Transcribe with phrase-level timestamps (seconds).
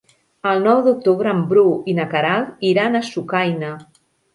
[0.51, 3.77] El nou d'octubre en Bru i na Queralt iran a Sucaina.